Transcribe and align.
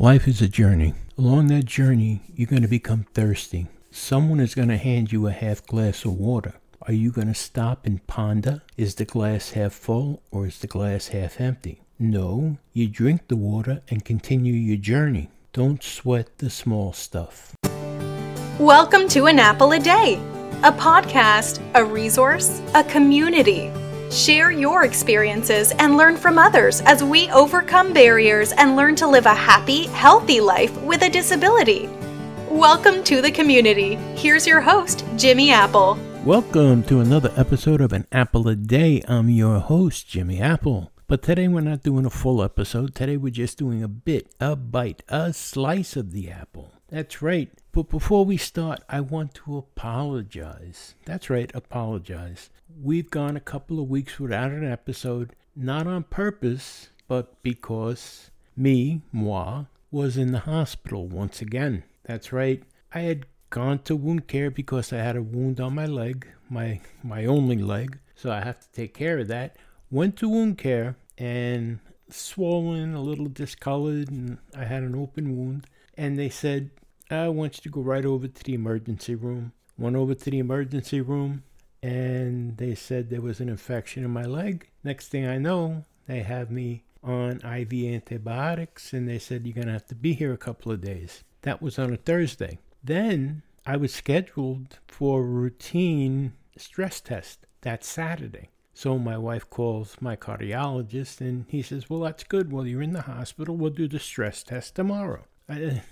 Life 0.00 0.26
is 0.26 0.40
a 0.40 0.48
journey. 0.48 0.94
Along 1.18 1.48
that 1.48 1.66
journey, 1.66 2.22
you're 2.34 2.46
going 2.46 2.62
to 2.62 2.68
become 2.68 3.04
thirsty. 3.12 3.66
Someone 3.90 4.40
is 4.40 4.54
going 4.54 4.68
to 4.68 4.78
hand 4.78 5.12
you 5.12 5.26
a 5.26 5.30
half 5.30 5.66
glass 5.66 6.06
of 6.06 6.14
water. 6.14 6.54
Are 6.88 6.94
you 6.94 7.10
going 7.12 7.26
to 7.26 7.34
stop 7.34 7.84
and 7.84 8.06
ponder? 8.06 8.62
Is 8.78 8.94
the 8.94 9.04
glass 9.04 9.50
half 9.50 9.74
full 9.74 10.22
or 10.30 10.46
is 10.46 10.58
the 10.58 10.66
glass 10.66 11.08
half 11.08 11.38
empty? 11.38 11.82
No, 11.98 12.56
you 12.72 12.88
drink 12.88 13.28
the 13.28 13.36
water 13.36 13.82
and 13.90 14.02
continue 14.02 14.54
your 14.54 14.78
journey. 14.78 15.28
Don't 15.52 15.82
sweat 15.82 16.38
the 16.38 16.48
small 16.48 16.94
stuff. 16.94 17.54
Welcome 18.58 19.06
to 19.08 19.26
An 19.26 19.38
Apple 19.38 19.72
a 19.72 19.78
Day, 19.78 20.14
a 20.62 20.72
podcast, 20.72 21.60
a 21.74 21.84
resource, 21.84 22.62
a 22.74 22.82
community. 22.84 23.70
Share 24.10 24.50
your 24.50 24.84
experiences 24.84 25.70
and 25.78 25.96
learn 25.96 26.16
from 26.16 26.36
others 26.36 26.80
as 26.80 27.04
we 27.04 27.30
overcome 27.30 27.92
barriers 27.92 28.50
and 28.50 28.74
learn 28.74 28.96
to 28.96 29.06
live 29.06 29.24
a 29.24 29.32
happy, 29.32 29.86
healthy 29.86 30.40
life 30.40 30.76
with 30.82 31.02
a 31.02 31.08
disability. 31.08 31.88
Welcome 32.48 33.04
to 33.04 33.22
the 33.22 33.30
community. 33.30 33.94
Here's 34.16 34.48
your 34.48 34.60
host, 34.60 35.04
Jimmy 35.16 35.52
Apple. 35.52 35.96
Welcome 36.24 36.82
to 36.84 36.98
another 36.98 37.32
episode 37.36 37.80
of 37.80 37.92
An 37.92 38.04
Apple 38.10 38.48
a 38.48 38.56
Day. 38.56 39.00
I'm 39.06 39.30
your 39.30 39.60
host, 39.60 40.08
Jimmy 40.08 40.40
Apple. 40.40 40.90
But 41.06 41.22
today 41.22 41.46
we're 41.46 41.60
not 41.60 41.84
doing 41.84 42.04
a 42.04 42.10
full 42.10 42.42
episode. 42.42 42.96
Today 42.96 43.16
we're 43.16 43.30
just 43.30 43.58
doing 43.58 43.80
a 43.80 43.88
bit, 43.88 44.34
a 44.40 44.56
bite, 44.56 45.04
a 45.08 45.32
slice 45.32 45.94
of 45.94 46.10
the 46.10 46.30
apple. 46.30 46.72
That's 46.88 47.22
right. 47.22 47.48
But 47.70 47.88
before 47.88 48.24
we 48.24 48.36
start, 48.36 48.80
I 48.88 49.02
want 49.02 49.34
to 49.34 49.56
apologize. 49.56 50.96
That's 51.04 51.30
right, 51.30 51.50
apologize. 51.54 52.50
We've 52.78 53.10
gone 53.10 53.36
a 53.36 53.40
couple 53.40 53.80
of 53.80 53.88
weeks 53.88 54.20
without 54.20 54.50
an 54.50 54.70
episode, 54.70 55.34
not 55.56 55.86
on 55.86 56.04
purpose, 56.04 56.90
but 57.08 57.42
because 57.42 58.30
me, 58.56 59.02
moi, 59.12 59.64
was 59.90 60.16
in 60.16 60.32
the 60.32 60.40
hospital 60.40 61.08
once 61.08 61.40
again. 61.40 61.84
That's 62.04 62.32
right. 62.32 62.62
I 62.92 63.00
had 63.00 63.26
gone 63.50 63.80
to 63.80 63.96
wound 63.96 64.28
care 64.28 64.50
because 64.50 64.92
I 64.92 64.98
had 64.98 65.16
a 65.16 65.22
wound 65.22 65.60
on 65.60 65.74
my 65.74 65.86
leg, 65.86 66.26
my 66.48 66.80
my 67.02 67.24
only 67.24 67.56
leg, 67.56 67.98
so 68.14 68.30
I 68.30 68.40
have 68.40 68.60
to 68.60 68.70
take 68.72 68.94
care 68.94 69.18
of 69.18 69.28
that. 69.28 69.56
Went 69.90 70.16
to 70.18 70.28
wound 70.28 70.58
care 70.58 70.96
and 71.18 71.80
swollen, 72.08 72.94
a 72.94 73.00
little 73.00 73.28
discolored, 73.28 74.10
and 74.10 74.38
I 74.54 74.64
had 74.64 74.82
an 74.82 74.94
open 74.94 75.36
wound. 75.36 75.66
And 75.96 76.18
they 76.18 76.28
said, 76.28 76.70
I 77.10 77.28
want 77.28 77.56
you 77.56 77.62
to 77.62 77.68
go 77.68 77.80
right 77.80 78.04
over 78.04 78.28
to 78.28 78.44
the 78.44 78.54
emergency 78.54 79.14
room. 79.14 79.52
Went 79.76 79.96
over 79.96 80.14
to 80.14 80.30
the 80.30 80.38
emergency 80.38 81.00
room 81.00 81.42
and 81.82 82.56
they 82.56 82.74
said 82.74 83.08
there 83.08 83.20
was 83.20 83.40
an 83.40 83.48
infection 83.48 84.04
in 84.04 84.10
my 84.10 84.24
leg. 84.24 84.68
Next 84.84 85.08
thing 85.08 85.26
I 85.26 85.38
know, 85.38 85.84
they 86.06 86.20
have 86.22 86.50
me 86.50 86.84
on 87.02 87.40
IV 87.44 87.72
antibiotics 87.72 88.92
and 88.92 89.08
they 89.08 89.18
said 89.18 89.46
you're 89.46 89.54
going 89.54 89.66
to 89.66 89.72
have 89.72 89.86
to 89.86 89.94
be 89.94 90.12
here 90.12 90.32
a 90.32 90.38
couple 90.38 90.70
of 90.70 90.80
days. 90.80 91.24
That 91.42 91.62
was 91.62 91.78
on 91.78 91.92
a 91.92 91.96
Thursday. 91.96 92.58
Then 92.84 93.42
I 93.66 93.76
was 93.76 93.94
scheduled 93.94 94.78
for 94.86 95.20
a 95.20 95.24
routine 95.24 96.34
stress 96.56 97.00
test 97.00 97.46
that 97.62 97.84
Saturday. 97.84 98.50
So 98.74 98.98
my 98.98 99.18
wife 99.18 99.48
calls 99.50 99.96
my 100.00 100.16
cardiologist 100.16 101.20
and 101.20 101.44
he 101.48 101.62
says, 101.62 101.90
Well, 101.90 102.00
that's 102.00 102.24
good. 102.24 102.52
Well, 102.52 102.66
you're 102.66 102.82
in 102.82 102.92
the 102.92 103.02
hospital. 103.02 103.56
We'll 103.56 103.70
do 103.70 103.88
the 103.88 103.98
stress 103.98 104.42
test 104.42 104.74
tomorrow. 104.74 105.24
I, 105.48 105.82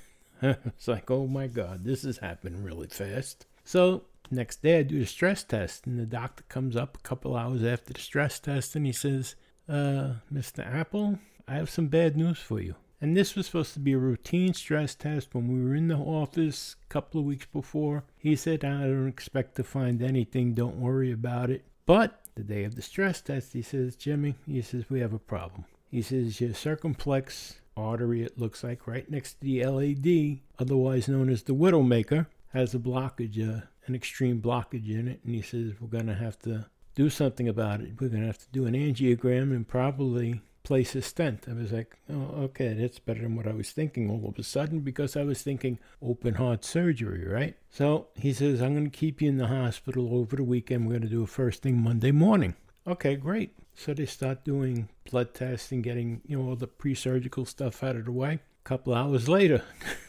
it's 0.43 0.89
like, 0.89 1.11
oh 1.11 1.27
my 1.27 1.49
God, 1.49 1.85
this 1.85 2.05
is 2.05 2.19
happening 2.19 2.63
really 2.63 2.87
fast. 2.87 3.47
So 3.65 4.05
next 4.31 4.63
day 4.63 4.79
I 4.79 4.83
do 4.83 4.99
the 4.99 5.07
stress 5.07 5.43
test, 5.43 5.87
and 5.87 5.99
the 5.99 6.07
doctor 6.07 6.45
comes 6.49 6.77
up 6.77 6.97
a 6.97 7.01
couple 7.01 7.37
hours 7.37 7.65
after 7.65 7.93
the 7.93 8.01
stress 8.01 8.39
test 8.39 8.77
and 8.77 8.87
he 8.87 8.93
says, 8.93 9.35
uh, 9.69 10.15
Mr. 10.33 10.67
Apple, 10.67 11.19
I 11.47 11.55
have 11.55 11.71
some 11.71 11.89
bad 11.89 12.17
news 12.17 12.39
for 12.39 12.61
you. 12.61 12.75
And 13.01 13.17
this 13.17 13.37
was 13.37 13.47
supposed 13.47 13.75
to 13.75 13.81
be 13.81 13.93
a 13.93 13.99
routine 13.99 14.55
stress 14.55 14.95
test 14.95 15.35
when 15.35 15.47
we 15.47 15.63
were 15.63 15.75
in 15.75 15.89
the 15.89 15.97
office 15.97 16.75
a 16.83 16.93
couple 16.93 17.21
of 17.21 17.27
weeks 17.27 17.47
before. 17.47 18.05
He 18.17 18.35
said, 18.35 18.65
I 18.65 18.83
don't 18.83 19.07
expect 19.07 19.55
to 19.57 19.65
find 19.65 20.03
anything, 20.03 20.55
don't 20.55 20.81
worry 20.81 21.13
about 21.13 21.51
it. 21.51 21.65
But 21.87 22.21
the 22.35 22.43
day 22.43 22.65
of 22.65 22.75
the 22.75 22.83
stress 22.83 23.21
test, 23.21 23.53
he 23.53 23.63
says, 23.63 23.95
Jimmy, 23.95 24.35
he 24.47 24.63
says, 24.63 24.91
we 24.91 25.01
have 25.01 25.13
a 25.13 25.19
problem. 25.19 25.65
He 25.91 26.03
says, 26.03 26.41
your 26.41 26.55
circumflex 26.55 27.61
artery, 27.77 28.23
it 28.23 28.39
looks 28.39 28.65
like, 28.65 28.87
right 28.87 29.09
next 29.09 29.35
to 29.35 29.41
the 29.43 29.65
LAD, 29.65 30.41
otherwise 30.59 31.09
known 31.09 31.31
as 31.31 31.45
the 31.45 31.55
Widowmaker, 31.55 32.27
has 32.53 32.75
a 32.75 32.79
blockage, 32.79 33.39
uh, 33.39 33.63
an 33.89 33.95
extreme 33.95 34.41
blockage 34.41 34.91
in 34.91 35.09
it. 35.09 35.21
And 35.25 35.35
he 35.35 35.43
says, 35.43 35.73
we're 35.81 35.89
going 35.89 36.07
to 36.07 36.15
have 36.15 36.39
to 36.41 36.67
do 36.95 37.11
something 37.11 37.49
about 37.49 37.81
it. 37.81 37.93
We're 38.01 38.09
going 38.09 38.23
to 38.23 38.27
have 38.27 38.39
to 38.39 38.51
do 38.53 38.67
an 38.67 38.75
angiogram 38.75 39.55
and 39.55 39.67
probably 39.67 40.43
place 40.69 40.95
a 40.95 41.01
stent. 41.01 41.47
I 41.49 41.55
was 41.55 41.73
like, 41.73 41.97
oh, 42.13 42.43
okay, 42.43 42.75
that's 42.75 42.99
better 42.99 43.23
than 43.23 43.37
what 43.37 43.47
I 43.47 43.53
was 43.53 43.71
thinking 43.71 44.11
all 44.11 44.29
of 44.29 44.39
a 44.39 44.43
sudden 44.43 44.81
because 44.81 45.17
I 45.17 45.23
was 45.23 45.41
thinking 45.41 45.79
open 46.03 46.35
heart 46.35 46.65
surgery, 46.65 47.27
right? 47.27 47.57
So 47.71 48.09
he 48.17 48.33
says, 48.35 48.61
I'm 48.61 48.75
going 48.75 48.91
to 48.91 48.97
keep 48.97 49.23
you 49.23 49.29
in 49.29 49.39
the 49.39 49.47
hospital 49.47 50.15
over 50.15 50.37
the 50.37 50.45
weekend. 50.45 50.87
We're 50.87 50.99
going 50.99 51.03
to 51.03 51.09
do 51.09 51.23
a 51.23 51.27
first 51.27 51.63
thing 51.63 51.81
Monday 51.81 52.11
morning. 52.11 52.55
Okay, 52.87 53.17
great. 53.17 53.55
So 53.75 53.95
they 53.95 54.07
start 54.07 54.45
doing 54.45 54.89
blood 55.11 55.33
tests 55.35 55.73
and 55.73 55.83
getting, 55.83 56.21
you 56.27 56.39
know, 56.39 56.49
all 56.49 56.57
the 56.57 56.67
pre-surgical 56.67 57.45
stuff 57.45 57.83
out 57.83 57.97
of 57.97 58.05
the 58.05 58.13
way. 58.13 58.33
A 58.35 58.69
couple 58.69 58.93
hours 58.93 59.29
later, 59.29 59.63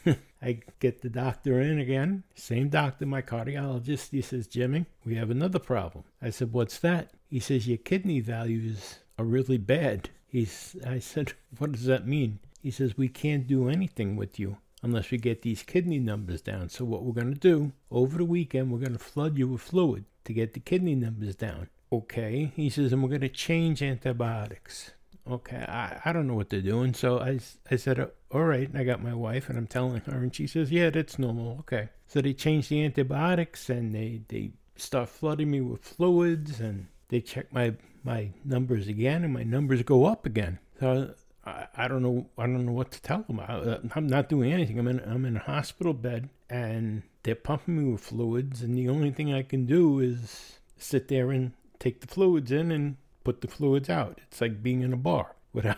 I 0.42 0.62
get 0.80 1.02
the 1.02 1.10
doctor 1.10 1.60
in 1.60 1.80
again. 1.80 2.24
Same 2.36 2.70
doctor, 2.70 3.06
my 3.06 3.22
cardiologist. 3.22 4.12
He 4.12 4.22
says, 4.22 4.48
Jimmy, 4.48 4.86
we 5.04 5.16
have 5.16 5.30
another 5.30 5.60
problem. 5.60 6.06
I 6.22 6.30
said, 6.30 6.54
What's 6.54 6.80
that? 6.80 7.12
He 7.30 7.40
says, 7.40 7.68
Your 7.68 7.78
kidney 7.78 8.20
values 8.20 9.00
are 9.18 9.26
really 9.26 9.58
bad. 9.58 10.10
He's, 10.28 10.76
I 10.86 11.00
said, 11.00 11.34
What 11.58 11.74
does 11.74 11.86
that 11.86 12.08
mean? 12.08 12.40
He 12.62 12.72
says, 12.72 12.98
We 12.98 13.10
can't 13.10 13.48
do 13.48 13.70
anything 13.70 14.16
with 14.16 14.40
you 14.40 14.58
unless 14.82 15.12
we 15.12 15.18
get 15.18 15.42
these 15.42 15.64
kidney 15.64 16.00
numbers 16.00 16.42
down. 16.42 16.70
So, 16.70 16.86
what 16.86 17.04
we're 17.04 17.14
going 17.14 17.34
to 17.34 17.40
do 17.40 17.74
over 17.92 18.18
the 18.18 18.26
weekend, 18.26 18.72
we're 18.72 18.80
going 18.80 18.94
to 18.94 19.00
flood 19.00 19.38
you 19.38 19.48
with 19.48 19.62
fluid 19.62 20.06
to 20.24 20.34
get 20.34 20.54
the 20.54 20.62
kidney 20.62 20.96
numbers 20.96 21.36
down. 21.36 21.68
Okay. 21.92 22.54
He 22.56 22.70
says, 22.70 22.94
And 22.94 23.04
we're 23.04 23.10
going 23.10 23.22
to 23.22 23.30
change 23.30 23.82
antibiotics 23.82 24.92
okay, 25.30 25.58
I, 25.58 26.02
I 26.06 26.14
don't 26.14 26.28
know 26.28 26.36
what 26.36 26.50
they're 26.50 26.62
doing. 26.62 26.94
So 26.94 27.20
I, 27.20 27.40
I 27.70 27.76
said, 27.76 28.00
oh, 28.00 28.12
all 28.32 28.44
right. 28.44 28.68
And 28.68 28.78
I 28.78 28.84
got 28.84 29.04
my 29.04 29.14
wife 29.14 29.50
and 29.50 29.58
I'm 29.58 29.68
telling 29.68 30.02
her, 30.02 30.18
and 30.18 30.34
she 30.34 30.48
says, 30.48 30.72
yeah, 30.72 30.90
that's 30.90 31.20
normal. 31.20 31.58
Okay. 31.60 31.90
So 32.08 32.22
they 32.22 32.34
changed 32.34 32.70
the 32.70 32.84
antibiotics 32.84 33.70
and 33.70 33.94
they, 33.94 34.22
they 34.28 34.52
start 34.76 35.10
flooding 35.10 35.52
me 35.52 35.62
with 35.62 35.84
fluids 35.84 36.60
and 36.60 36.88
they 37.10 37.22
check 37.22 37.52
my, 37.54 37.76
my 38.04 38.32
numbers 38.44 38.88
again 38.88 39.24
and 39.24 39.34
my 39.34 39.44
numbers 39.44 39.84
go 39.84 40.06
up 40.06 40.26
again. 40.26 40.60
So 40.80 41.14
I, 41.46 41.68
I 41.76 41.88
don't 41.88 42.02
know. 42.02 42.30
I 42.38 42.44
don't 42.44 42.66
know 42.66 42.72
what 42.72 42.92
to 42.92 43.02
tell 43.02 43.24
them. 43.24 43.40
I, 43.40 43.46
uh, 43.46 43.80
I'm 43.96 44.08
not 44.08 44.30
doing 44.30 44.52
anything. 44.52 44.80
I'm 44.80 44.88
in, 44.88 45.00
I'm 45.02 45.26
in 45.26 45.38
a 45.38 45.40
hospital 45.40 45.94
bed 45.94 46.30
and 46.50 47.04
they're 47.24 47.36
pumping 47.36 47.78
me 47.78 47.92
with 47.92 48.02
fluids. 48.02 48.62
And 48.62 48.78
the 48.78 48.90
only 48.90 49.12
thing 49.12 49.34
I 49.34 49.44
can 49.44 49.66
do 49.66 50.00
is 50.00 50.60
sit 50.78 51.08
there 51.10 51.32
and 51.32 51.52
take 51.80 52.02
the 52.02 52.08
fluids 52.08 52.52
in 52.52 52.72
and 52.72 52.98
put 53.30 53.42
the 53.42 53.48
fluids 53.48 53.92
out. 53.92 54.20
It's 54.24 54.42
like 54.42 54.64
being 54.64 54.82
in 54.82 54.92
a 54.92 54.98
bar 54.98 55.36
without 55.54 55.78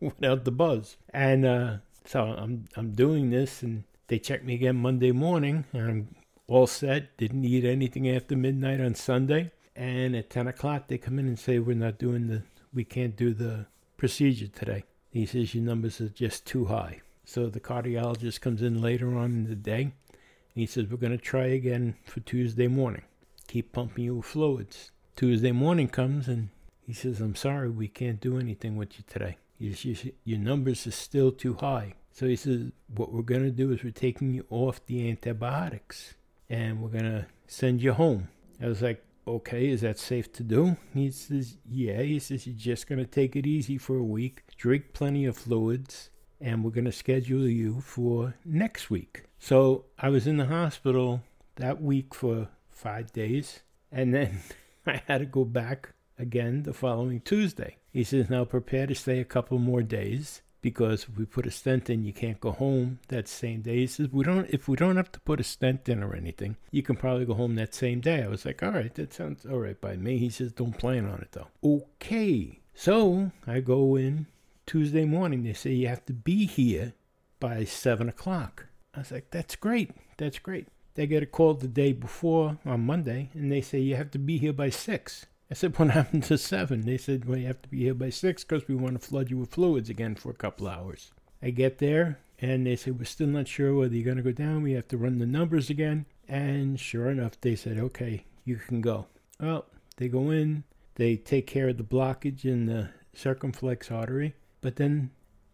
without 0.00 0.44
the 0.44 0.50
buzz. 0.50 0.98
And 1.14 1.46
uh, 1.46 1.76
so 2.04 2.20
I'm 2.22 2.66
I'm 2.76 2.92
doing 2.92 3.30
this, 3.30 3.62
and 3.62 3.84
they 4.08 4.18
check 4.18 4.44
me 4.44 4.52
again 4.52 4.76
Monday 4.76 5.10
morning, 5.10 5.64
and 5.72 5.88
I'm 5.90 6.14
all 6.46 6.66
set. 6.66 7.16
Didn't 7.16 7.44
eat 7.44 7.64
anything 7.64 8.06
after 8.10 8.36
midnight 8.36 8.82
on 8.82 8.94
Sunday. 8.94 9.50
And 9.74 10.14
at 10.14 10.28
10 10.28 10.46
o'clock, 10.46 10.88
they 10.88 10.98
come 10.98 11.18
in 11.18 11.26
and 11.26 11.38
say, 11.38 11.58
We're 11.58 11.74
not 11.74 11.98
doing 11.98 12.28
the, 12.28 12.42
we 12.74 12.84
can't 12.84 13.16
do 13.16 13.32
the 13.32 13.66
procedure 13.96 14.48
today. 14.48 14.84
He 15.10 15.24
says, 15.24 15.54
Your 15.54 15.64
numbers 15.64 16.02
are 16.02 16.10
just 16.10 16.44
too 16.44 16.66
high. 16.66 17.00
So 17.24 17.48
the 17.48 17.60
cardiologist 17.60 18.42
comes 18.42 18.60
in 18.60 18.82
later 18.82 19.16
on 19.16 19.32
in 19.32 19.48
the 19.48 19.56
day. 19.56 19.82
And 19.82 19.92
he 20.54 20.66
says, 20.66 20.86
We're 20.86 20.98
going 20.98 21.16
to 21.16 21.24
try 21.24 21.46
again 21.46 21.96
for 22.04 22.20
Tuesday 22.20 22.68
morning. 22.68 23.02
Keep 23.48 23.72
pumping 23.72 24.04
you 24.04 24.16
with 24.16 24.26
fluids. 24.26 24.90
Tuesday 25.16 25.52
morning 25.52 25.88
comes 25.88 26.26
and 26.26 26.48
he 26.86 26.92
says, 26.92 27.20
I'm 27.20 27.34
sorry, 27.34 27.70
we 27.70 27.88
can't 27.88 28.20
do 28.20 28.38
anything 28.38 28.76
with 28.76 28.98
you 28.98 29.04
today. 29.06 29.38
your 29.58 30.38
numbers 30.38 30.86
are 30.86 30.92
still 30.92 31.32
too 31.32 31.54
high. 31.54 31.94
So 32.12 32.26
he 32.26 32.36
says, 32.36 32.70
what 32.94 33.12
we're 33.12 33.22
going 33.22 33.42
to 33.42 33.50
do 33.50 33.72
is 33.72 33.82
we're 33.82 33.90
taking 33.90 34.32
you 34.32 34.44
off 34.50 34.84
the 34.86 35.08
antibiotics 35.10 36.14
and 36.48 36.80
we're 36.80 36.90
going 36.90 37.04
to 37.04 37.26
send 37.46 37.82
you 37.82 37.92
home. 37.92 38.28
I 38.62 38.68
was 38.68 38.82
like, 38.82 39.02
okay, 39.26 39.68
is 39.68 39.80
that 39.80 39.98
safe 39.98 40.32
to 40.34 40.42
do? 40.42 40.76
He 40.92 41.10
says, 41.10 41.56
yeah. 41.68 42.02
He 42.02 42.18
says, 42.18 42.46
you're 42.46 42.56
just 42.56 42.86
going 42.86 42.98
to 42.98 43.06
take 43.06 43.34
it 43.34 43.46
easy 43.46 43.78
for 43.78 43.96
a 43.96 44.04
week, 44.04 44.42
drink 44.56 44.92
plenty 44.92 45.24
of 45.24 45.36
fluids, 45.36 46.10
and 46.40 46.62
we're 46.62 46.70
going 46.70 46.84
to 46.84 46.92
schedule 46.92 47.48
you 47.48 47.80
for 47.80 48.34
next 48.44 48.90
week. 48.90 49.24
So 49.38 49.86
I 49.98 50.10
was 50.10 50.26
in 50.26 50.36
the 50.36 50.46
hospital 50.46 51.22
that 51.56 51.80
week 51.80 52.14
for 52.14 52.48
five 52.70 53.12
days, 53.12 53.60
and 53.90 54.14
then 54.14 54.40
I 54.86 55.02
had 55.06 55.18
to 55.18 55.26
go 55.26 55.44
back 55.44 55.94
again 56.18 56.62
the 56.62 56.72
following 56.72 57.20
Tuesday. 57.20 57.76
He 57.92 58.04
says, 58.04 58.30
now 58.30 58.44
prepare 58.44 58.86
to 58.86 58.94
stay 58.94 59.20
a 59.20 59.24
couple 59.24 59.58
more 59.58 59.82
days 59.82 60.42
because 60.62 61.04
if 61.04 61.18
we 61.18 61.26
put 61.26 61.46
a 61.46 61.50
stent 61.50 61.90
in, 61.90 62.04
you 62.04 62.12
can't 62.12 62.40
go 62.40 62.50
home 62.50 62.98
that 63.08 63.28
same 63.28 63.60
day. 63.60 63.80
He 63.80 63.86
says, 63.86 64.08
we 64.10 64.24
don't, 64.24 64.48
if 64.48 64.66
we 64.66 64.76
don't 64.76 64.96
have 64.96 65.12
to 65.12 65.20
put 65.20 65.38
a 65.38 65.44
stent 65.44 65.88
in 65.88 66.02
or 66.02 66.14
anything, 66.14 66.56
you 66.70 66.82
can 66.82 66.96
probably 66.96 67.26
go 67.26 67.34
home 67.34 67.54
that 67.56 67.74
same 67.74 68.00
day. 68.00 68.22
I 68.22 68.28
was 68.28 68.46
like, 68.46 68.62
all 68.62 68.70
right, 68.70 68.94
that 68.94 69.12
sounds 69.12 69.44
all 69.44 69.60
right 69.60 69.78
by 69.80 69.96
me. 69.96 70.18
He 70.18 70.30
says, 70.30 70.52
don't 70.52 70.78
plan 70.78 71.06
on 71.06 71.20
it 71.20 71.32
though. 71.32 71.48
Okay. 71.62 72.60
So 72.74 73.30
I 73.46 73.60
go 73.60 73.94
in 73.96 74.26
Tuesday 74.66 75.04
morning. 75.04 75.44
They 75.44 75.52
say 75.52 75.72
you 75.72 75.88
have 75.88 76.06
to 76.06 76.12
be 76.12 76.46
here 76.46 76.94
by 77.38 77.64
seven 77.64 78.08
o'clock. 78.08 78.66
I 78.94 79.00
was 79.00 79.12
like, 79.12 79.30
that's 79.30 79.56
great. 79.56 79.90
That's 80.16 80.38
great. 80.38 80.68
They 80.94 81.06
get 81.06 81.22
a 81.22 81.26
call 81.26 81.54
the 81.54 81.68
day 81.68 81.92
before 81.92 82.58
on 82.64 82.86
Monday, 82.86 83.30
and 83.34 83.50
they 83.50 83.60
say 83.60 83.80
you 83.80 83.96
have 83.96 84.12
to 84.12 84.18
be 84.18 84.38
here 84.38 84.52
by 84.52 84.70
six. 84.70 85.26
I 85.50 85.54
said, 85.54 85.78
what 85.78 85.90
happened 85.90 86.24
to 86.24 86.38
seven? 86.38 86.82
They 86.82 86.98
said, 86.98 87.24
well, 87.24 87.38
you 87.38 87.46
have 87.46 87.62
to 87.62 87.68
be 87.68 87.80
here 87.80 87.94
by 87.94 88.10
six 88.10 88.44
because 88.44 88.68
we 88.68 88.74
want 88.74 89.00
to 89.00 89.06
flood 89.06 89.30
you 89.30 89.38
with 89.38 89.52
fluids 89.52 89.88
again 89.88 90.14
for 90.14 90.30
a 90.30 90.34
couple 90.34 90.68
hours. 90.68 91.12
I 91.42 91.50
get 91.50 91.78
there, 91.78 92.20
and 92.40 92.66
they 92.66 92.76
said, 92.76 92.98
we're 92.98 93.04
still 93.04 93.26
not 93.26 93.48
sure 93.48 93.74
whether 93.74 93.94
you're 93.94 94.04
going 94.04 94.16
to 94.16 94.22
go 94.22 94.32
down. 94.32 94.62
We 94.62 94.72
have 94.72 94.88
to 94.88 94.96
run 94.96 95.18
the 95.18 95.26
numbers 95.26 95.70
again. 95.70 96.06
And 96.28 96.80
sure 96.80 97.10
enough, 97.10 97.40
they 97.40 97.54
said, 97.54 97.78
okay, 97.78 98.24
you 98.44 98.56
can 98.56 98.80
go. 98.80 99.06
Well, 99.38 99.66
they 99.96 100.08
go 100.08 100.30
in, 100.30 100.64
they 100.94 101.16
take 101.16 101.46
care 101.46 101.68
of 101.68 101.76
the 101.76 101.84
blockage 101.84 102.44
in 102.44 102.66
the 102.66 102.90
circumflex 103.14 103.90
artery, 103.90 104.34
but 104.60 104.76
then 104.76 105.10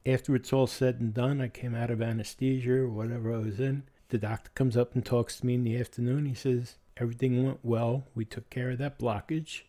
after 0.06 0.34
it's 0.34 0.52
all 0.52 0.66
said 0.66 1.00
and 1.00 1.12
done, 1.12 1.40
I 1.40 1.48
came 1.48 1.74
out 1.74 1.90
of 1.90 2.00
anesthesia 2.00 2.72
or 2.72 2.88
whatever 2.88 3.34
I 3.34 3.38
was 3.38 3.60
in 3.60 3.82
the 4.10 4.18
doctor 4.18 4.50
comes 4.54 4.76
up 4.76 4.94
and 4.94 5.04
talks 5.04 5.38
to 5.40 5.46
me 5.46 5.54
in 5.54 5.64
the 5.64 5.78
afternoon. 5.78 6.26
He 6.26 6.34
says, 6.34 6.76
Everything 6.96 7.44
went 7.44 7.60
well. 7.62 8.04
We 8.14 8.24
took 8.24 8.50
care 8.50 8.70
of 8.70 8.78
that 8.78 8.98
blockage. 8.98 9.62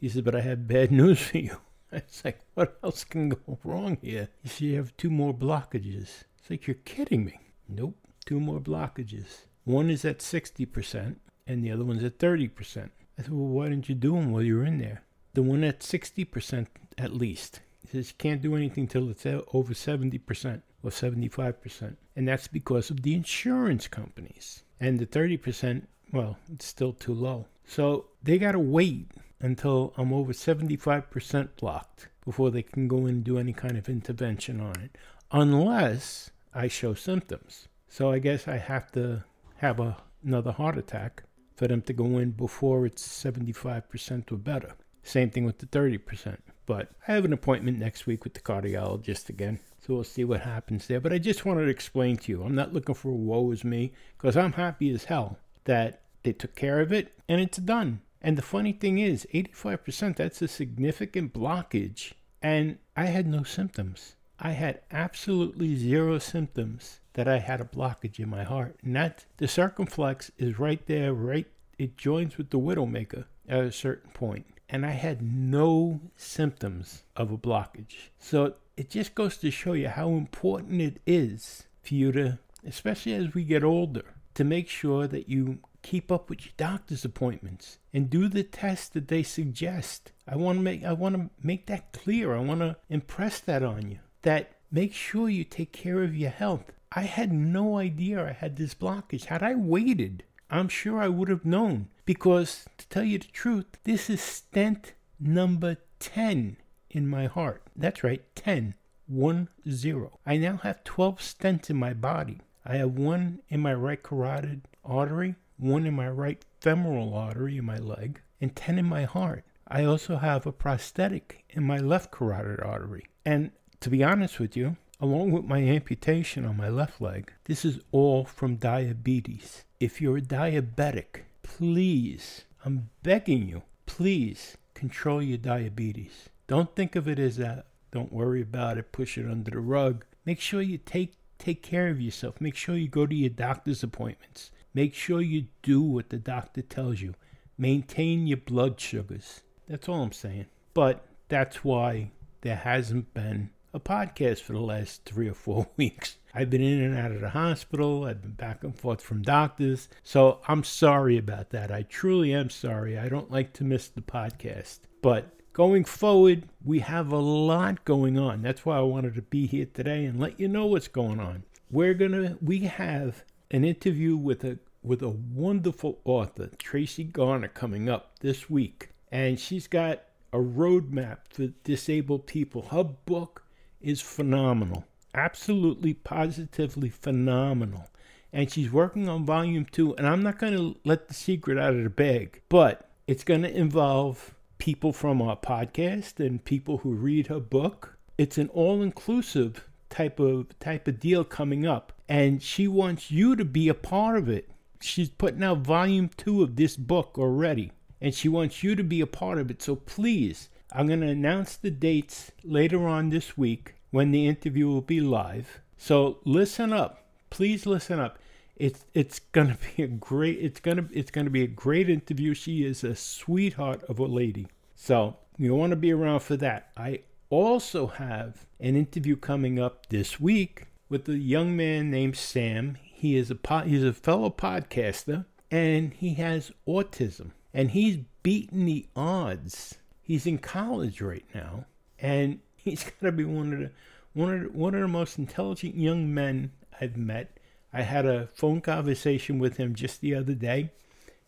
He 0.00 0.08
said, 0.08 0.24
But 0.24 0.34
I 0.36 0.40
have 0.40 0.68
bad 0.68 0.92
news 0.92 1.20
for 1.20 1.38
you. 1.38 1.56
I 1.92 1.96
was 1.96 2.22
like, 2.24 2.40
What 2.54 2.78
else 2.82 3.04
can 3.04 3.30
go 3.30 3.58
wrong 3.64 3.98
here? 4.02 4.28
He 4.42 4.48
said, 4.48 4.60
You 4.62 4.76
have 4.76 4.96
two 4.96 5.10
more 5.10 5.34
blockages. 5.34 6.24
It's 6.38 6.50
like, 6.50 6.66
You're 6.66 6.74
kidding 6.84 7.24
me. 7.24 7.40
Nope, 7.68 7.96
two 8.24 8.40
more 8.40 8.60
blockages. 8.60 9.46
One 9.64 9.90
is 9.90 10.04
at 10.04 10.18
60%, 10.18 11.16
and 11.46 11.64
the 11.64 11.72
other 11.72 11.84
one's 11.84 12.04
at 12.04 12.18
30%. 12.18 12.90
I 13.18 13.22
said, 13.22 13.32
Well, 13.32 13.46
why 13.46 13.68
didn't 13.68 13.88
you 13.88 13.94
do 13.94 14.12
them 14.12 14.30
while 14.30 14.42
you 14.42 14.56
were 14.56 14.64
in 14.64 14.78
there? 14.78 15.02
The 15.34 15.42
one 15.42 15.64
at 15.64 15.80
60% 15.80 16.66
at 16.98 17.12
least. 17.12 17.60
He 17.80 17.88
says, 17.88 18.10
You 18.10 18.14
can't 18.18 18.42
do 18.42 18.56
anything 18.56 18.86
till 18.86 19.08
it's 19.10 19.26
over 19.26 19.74
70% 19.74 20.62
or 20.82 20.90
75%. 20.90 21.96
And 22.14 22.28
that's 22.28 22.48
because 22.48 22.90
of 22.90 23.02
the 23.02 23.14
insurance 23.14 23.88
companies. 23.88 24.62
And 24.80 24.98
the 24.98 25.06
30%, 25.06 25.86
well, 26.12 26.38
it's 26.52 26.66
still 26.66 26.92
too 26.92 27.14
low. 27.14 27.46
So 27.64 28.06
they 28.22 28.38
got 28.38 28.52
to 28.52 28.58
wait 28.58 29.10
until 29.40 29.92
I'm 29.96 30.12
over 30.12 30.32
75% 30.32 31.48
blocked 31.56 32.08
before 32.24 32.50
they 32.50 32.62
can 32.62 32.88
go 32.88 32.98
in 33.06 33.08
and 33.08 33.24
do 33.24 33.38
any 33.38 33.52
kind 33.52 33.76
of 33.76 33.88
intervention 33.88 34.60
on 34.60 34.80
it, 34.80 34.96
unless 35.30 36.30
I 36.54 36.68
show 36.68 36.94
symptoms. 36.94 37.68
So 37.88 38.10
I 38.10 38.18
guess 38.18 38.48
I 38.48 38.56
have 38.56 38.90
to 38.92 39.24
have 39.56 39.80
a, 39.80 39.96
another 40.24 40.52
heart 40.52 40.76
attack 40.76 41.22
for 41.54 41.68
them 41.68 41.82
to 41.82 41.92
go 41.92 42.18
in 42.18 42.32
before 42.32 42.86
it's 42.86 43.06
75% 43.06 44.32
or 44.32 44.36
better. 44.36 44.72
Same 45.02 45.30
thing 45.30 45.44
with 45.44 45.58
the 45.58 45.66
30%. 45.66 46.38
But 46.66 46.90
I 47.06 47.12
have 47.12 47.24
an 47.24 47.32
appointment 47.32 47.78
next 47.78 48.06
week 48.06 48.24
with 48.24 48.34
the 48.34 48.40
cardiologist 48.40 49.28
again. 49.28 49.60
So 49.86 49.94
we'll 49.94 50.04
see 50.04 50.24
what 50.24 50.40
happens 50.40 50.88
there. 50.88 51.00
But 51.00 51.12
I 51.12 51.18
just 51.18 51.44
wanted 51.44 51.66
to 51.66 51.70
explain 51.70 52.16
to 52.18 52.32
you 52.32 52.42
I'm 52.42 52.56
not 52.56 52.72
looking 52.72 52.94
for 52.94 53.10
a 53.10 53.14
woe 53.14 53.52
is 53.52 53.64
me 53.64 53.92
because 54.18 54.36
I'm 54.36 54.52
happy 54.52 54.90
as 54.90 55.04
hell 55.04 55.38
that 55.64 56.02
they 56.24 56.32
took 56.32 56.56
care 56.56 56.80
of 56.80 56.92
it 56.92 57.12
and 57.28 57.40
it's 57.40 57.58
done. 57.58 58.00
And 58.20 58.36
the 58.36 58.42
funny 58.42 58.72
thing 58.72 58.98
is, 58.98 59.26
85%, 59.32 60.16
that's 60.16 60.42
a 60.42 60.48
significant 60.48 61.32
blockage. 61.32 62.12
And 62.42 62.78
I 62.96 63.06
had 63.06 63.26
no 63.26 63.42
symptoms. 63.42 64.14
I 64.38 64.52
had 64.52 64.80
absolutely 64.90 65.76
zero 65.76 66.18
symptoms 66.18 67.00
that 67.14 67.28
I 67.28 67.38
had 67.38 67.60
a 67.60 67.64
blockage 67.64 68.18
in 68.18 68.28
my 68.28 68.44
heart. 68.44 68.76
And 68.82 68.94
that 68.96 69.24
the 69.38 69.48
circumflex 69.48 70.30
is 70.38 70.58
right 70.58 70.84
there, 70.86 71.14
right? 71.14 71.46
It 71.78 71.96
joins 71.96 72.36
with 72.36 72.50
the 72.50 72.58
widowmaker 72.58 73.24
at 73.48 73.64
a 73.64 73.72
certain 73.72 74.10
point. 74.10 74.46
And 74.68 74.84
I 74.84 74.90
had 74.90 75.22
no 75.22 76.00
symptoms 76.16 77.04
of 77.14 77.30
a 77.30 77.38
blockage. 77.38 78.10
So 78.18 78.54
it 78.76 78.90
just 78.90 79.14
goes 79.14 79.36
to 79.38 79.50
show 79.50 79.72
you 79.72 79.88
how 79.88 80.10
important 80.10 80.80
it 80.82 81.00
is 81.06 81.66
for 81.82 81.94
you 81.94 82.12
to, 82.12 82.38
especially 82.66 83.14
as 83.14 83.34
we 83.34 83.44
get 83.44 83.64
older, 83.64 84.14
to 84.34 84.44
make 84.44 84.68
sure 84.68 85.06
that 85.06 85.28
you 85.28 85.60
keep 85.86 86.10
up 86.10 86.28
with 86.28 86.44
your 86.44 86.52
doctor's 86.56 87.04
appointments 87.04 87.78
and 87.94 88.10
do 88.10 88.26
the 88.26 88.42
tests 88.42 88.88
that 88.88 89.06
they 89.06 89.22
suggest. 89.22 90.10
I 90.26 90.34
want 90.34 90.58
to 90.58 90.62
make 90.62 90.84
I 90.84 90.92
want 90.92 91.14
to 91.14 91.30
make 91.40 91.66
that 91.66 91.92
clear. 91.92 92.34
I 92.34 92.40
want 92.40 92.60
to 92.60 92.76
impress 92.88 93.38
that 93.40 93.62
on 93.62 93.90
you. 93.92 94.00
That 94.22 94.50
make 94.72 94.92
sure 94.92 95.28
you 95.28 95.44
take 95.44 95.72
care 95.72 96.02
of 96.02 96.16
your 96.16 96.30
health. 96.30 96.72
I 96.90 97.02
had 97.02 97.32
no 97.32 97.78
idea 97.78 98.26
I 98.26 98.32
had 98.32 98.56
this 98.56 98.74
blockage. 98.74 99.26
Had 99.26 99.44
I 99.44 99.54
waited, 99.54 100.24
I'm 100.50 100.68
sure 100.68 101.00
I 101.00 101.08
would 101.08 101.28
have 101.28 101.44
known 101.44 101.88
because 102.04 102.66
to 102.78 102.88
tell 102.88 103.04
you 103.04 103.18
the 103.18 103.26
truth, 103.26 103.66
this 103.84 104.10
is 104.10 104.20
stent 104.20 104.94
number 105.20 105.76
10 106.00 106.56
in 106.90 107.06
my 107.06 107.26
heart. 107.26 107.62
That's 107.76 108.02
right, 108.02 108.22
10. 108.34 108.74
1 109.06 109.48
0. 109.70 110.18
I 110.26 110.36
now 110.36 110.56
have 110.56 110.82
12 110.82 111.18
stents 111.20 111.70
in 111.70 111.76
my 111.76 111.92
body. 111.92 112.40
I 112.64 112.76
have 112.78 112.98
one 112.98 113.42
in 113.48 113.60
my 113.60 113.74
right 113.74 114.02
carotid 114.02 114.62
artery, 114.84 115.36
one 115.58 115.86
in 115.86 115.94
my 115.94 116.08
right 116.08 116.44
femoral 116.60 117.14
artery 117.14 117.58
in 117.58 117.64
my 117.64 117.78
leg, 117.78 118.20
and 118.40 118.54
10 118.54 118.78
in 118.78 118.86
my 118.86 119.04
heart. 119.04 119.44
I 119.68 119.84
also 119.84 120.16
have 120.16 120.46
a 120.46 120.52
prosthetic 120.52 121.44
in 121.50 121.64
my 121.64 121.78
left 121.78 122.10
carotid 122.12 122.60
artery. 122.60 123.06
And 123.24 123.50
to 123.80 123.90
be 123.90 124.04
honest 124.04 124.38
with 124.38 124.56
you, 124.56 124.76
along 125.00 125.32
with 125.32 125.44
my 125.44 125.58
amputation 125.58 126.44
on 126.44 126.56
my 126.56 126.68
left 126.68 127.00
leg, 127.00 127.32
this 127.44 127.64
is 127.64 127.80
all 127.90 128.24
from 128.24 128.56
diabetes. 128.56 129.64
If 129.80 130.00
you're 130.00 130.18
a 130.18 130.22
diabetic, 130.22 131.22
please, 131.42 132.44
I'm 132.64 132.90
begging 133.02 133.48
you, 133.48 133.62
please 133.86 134.56
control 134.74 135.22
your 135.22 135.38
diabetes. 135.38 136.28
Don't 136.46 136.74
think 136.76 136.94
of 136.94 137.08
it 137.08 137.18
as 137.18 137.38
a 137.38 137.64
don't 137.90 138.12
worry 138.12 138.42
about 138.42 138.78
it, 138.78 138.92
push 138.92 139.16
it 139.16 139.30
under 139.30 139.50
the 139.50 139.60
rug. 139.60 140.04
Make 140.24 140.40
sure 140.40 140.60
you 140.60 140.78
take 140.78 141.14
take 141.38 141.62
care 141.62 141.88
of 141.88 142.00
yourself. 142.00 142.40
Make 142.40 142.56
sure 142.56 142.76
you 142.76 142.88
go 142.88 143.06
to 143.06 143.14
your 143.14 143.30
doctor's 143.30 143.82
appointments. 143.82 144.50
Make 144.76 144.92
sure 144.92 145.22
you 145.22 145.46
do 145.62 145.80
what 145.80 146.10
the 146.10 146.18
doctor 146.18 146.60
tells 146.60 147.00
you. 147.00 147.14
Maintain 147.56 148.26
your 148.26 148.36
blood 148.36 148.78
sugars. 148.78 149.40
That's 149.66 149.88
all 149.88 150.02
I'm 150.02 150.12
saying. 150.12 150.48
But 150.74 151.06
that's 151.28 151.64
why 151.64 152.10
there 152.42 152.56
hasn't 152.56 153.14
been 153.14 153.48
a 153.72 153.80
podcast 153.80 154.42
for 154.42 154.52
the 154.52 154.60
last 154.60 155.06
three 155.06 155.30
or 155.30 155.34
four 155.34 155.66
weeks. 155.78 156.18
I've 156.34 156.50
been 156.50 156.60
in 156.60 156.82
and 156.82 156.98
out 156.98 157.10
of 157.10 157.22
the 157.22 157.30
hospital. 157.30 158.04
I've 158.04 158.20
been 158.20 158.32
back 158.32 158.64
and 158.64 158.78
forth 158.78 159.00
from 159.00 159.22
doctors. 159.22 159.88
So 160.02 160.42
I'm 160.46 160.62
sorry 160.62 161.16
about 161.16 161.48
that. 161.52 161.72
I 161.72 161.80
truly 161.80 162.34
am 162.34 162.50
sorry. 162.50 162.98
I 162.98 163.08
don't 163.08 163.30
like 163.30 163.54
to 163.54 163.64
miss 163.64 163.88
the 163.88 164.02
podcast. 164.02 164.80
But 165.00 165.40
going 165.54 165.86
forward, 165.86 166.50
we 166.62 166.80
have 166.80 167.12
a 167.12 167.16
lot 167.16 167.86
going 167.86 168.18
on. 168.18 168.42
That's 168.42 168.66
why 168.66 168.76
I 168.76 168.82
wanted 168.82 169.14
to 169.14 169.22
be 169.22 169.46
here 169.46 169.68
today 169.72 170.04
and 170.04 170.20
let 170.20 170.38
you 170.38 170.48
know 170.48 170.66
what's 170.66 170.88
going 170.88 171.18
on. 171.18 171.44
We're 171.70 171.94
gonna 171.94 172.36
we 172.42 172.58
have 172.60 173.24
an 173.50 173.64
interview 173.64 174.16
with 174.16 174.44
a 174.44 174.58
with 174.86 175.02
a 175.02 175.08
wonderful 175.08 175.98
author, 176.04 176.48
Tracy 176.58 177.04
Garner, 177.04 177.48
coming 177.48 177.88
up 177.88 178.18
this 178.20 178.48
week, 178.48 178.90
and 179.10 179.38
she's 179.38 179.66
got 179.66 180.02
a 180.32 180.38
roadmap 180.38 181.18
for 181.28 181.48
disabled 181.64 182.26
people. 182.26 182.62
Her 182.62 182.84
book 182.84 183.42
is 183.80 184.00
phenomenal, 184.00 184.84
absolutely, 185.14 185.94
positively 185.94 186.88
phenomenal. 186.88 187.88
And 188.32 188.50
she's 188.50 188.70
working 188.70 189.08
on 189.08 189.24
volume 189.24 189.66
two, 189.70 189.94
and 189.96 190.06
I'm 190.06 190.22
not 190.22 190.38
going 190.38 190.54
to 190.54 190.76
let 190.84 191.08
the 191.08 191.14
secret 191.14 191.58
out 191.58 191.74
of 191.74 191.82
the 191.82 191.90
bag, 191.90 192.42
but 192.48 192.90
it's 193.06 193.24
going 193.24 193.42
to 193.42 193.56
involve 193.56 194.34
people 194.58 194.92
from 194.92 195.20
our 195.20 195.36
podcast 195.36 196.24
and 196.24 196.44
people 196.44 196.78
who 196.78 196.92
read 196.92 197.26
her 197.28 197.40
book. 197.40 197.96
It's 198.18 198.38
an 198.38 198.48
all-inclusive 198.50 199.66
type 199.90 200.20
of 200.20 200.58
type 200.58 200.86
of 200.88 201.00
deal 201.00 201.24
coming 201.24 201.66
up, 201.66 201.92
and 202.08 202.42
she 202.42 202.68
wants 202.68 203.10
you 203.10 203.36
to 203.36 203.44
be 203.44 203.68
a 203.68 203.74
part 203.74 204.16
of 204.16 204.28
it. 204.28 204.50
She's 204.80 205.08
putting 205.08 205.42
out 205.42 205.58
volume 205.58 206.10
two 206.16 206.42
of 206.42 206.56
this 206.56 206.76
book 206.76 207.18
already, 207.18 207.72
and 208.00 208.14
she 208.14 208.28
wants 208.28 208.62
you 208.62 208.74
to 208.74 208.84
be 208.84 209.00
a 209.00 209.06
part 209.06 209.38
of 209.38 209.50
it. 209.50 209.62
So 209.62 209.76
please, 209.76 210.48
I'm 210.72 210.86
going 210.86 211.00
to 211.00 211.08
announce 211.08 211.56
the 211.56 211.70
dates 211.70 212.32
later 212.44 212.86
on 212.86 213.10
this 213.10 213.36
week 213.36 213.74
when 213.90 214.10
the 214.10 214.26
interview 214.26 214.68
will 214.68 214.82
be 214.82 215.00
live. 215.00 215.60
So 215.76 216.18
listen 216.24 216.72
up. 216.72 217.04
Please 217.30 217.66
listen 217.66 217.98
up. 217.98 218.18
It's 218.56 218.86
it's 218.94 219.18
gonna 219.18 219.58
be 219.76 219.82
a 219.82 219.86
great 219.86 220.38
it's 220.40 220.60
gonna 220.60 220.88
it's 220.92 221.10
gonna 221.10 221.30
be 221.30 221.42
a 221.42 221.46
great 221.46 221.90
interview. 221.90 222.32
She 222.32 222.64
is 222.64 222.82
a 222.82 222.94
sweetheart 222.94 223.82
of 223.84 223.98
a 223.98 224.06
lady. 224.06 224.48
So 224.74 225.16
you 225.36 225.54
want 225.54 225.70
to 225.70 225.76
be 225.76 225.92
around 225.92 226.20
for 226.20 226.36
that. 226.38 226.70
I 226.76 227.00
also 227.28 227.86
have 227.86 228.46
an 228.60 228.76
interview 228.76 229.16
coming 229.16 229.58
up 229.58 229.88
this 229.90 230.18
week 230.18 230.68
with 230.88 231.08
a 231.08 231.18
young 231.18 231.56
man 231.56 231.90
named 231.90 232.16
Sam. 232.16 232.78
He 233.06 233.14
is 233.14 233.30
a 233.30 233.62
he's 233.62 233.84
a 233.84 233.92
fellow 233.92 234.30
podcaster 234.30 235.26
and 235.48 235.94
he 235.94 236.14
has 236.14 236.50
autism 236.66 237.30
and 237.54 237.70
he's 237.70 237.98
beaten 238.24 238.64
the 238.64 238.88
odds. 238.96 239.76
He's 240.02 240.26
in 240.26 240.38
college 240.38 241.00
right 241.00 241.24
now 241.32 241.66
and 242.00 242.40
he's 242.56 242.82
got 243.00 243.06
to 243.06 243.12
be 243.12 243.24
one 243.24 243.52
of 243.52 243.58
the 243.60 243.70
one 244.12 244.34
of 244.34 244.42
the, 244.42 244.48
one 244.48 244.74
of 244.74 244.80
the 244.80 244.88
most 244.88 245.20
intelligent 245.20 245.76
young 245.76 246.12
men 246.12 246.50
I've 246.80 246.96
met. 246.96 247.38
I 247.72 247.82
had 247.82 248.06
a 248.06 248.26
phone 248.34 248.60
conversation 248.60 249.38
with 249.38 249.56
him 249.56 249.76
just 249.76 250.00
the 250.00 250.16
other 250.16 250.34
day 250.34 250.70